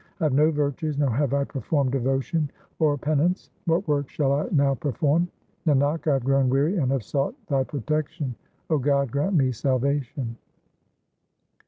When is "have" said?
0.23-0.33, 1.11-1.31, 6.13-6.23, 6.91-7.03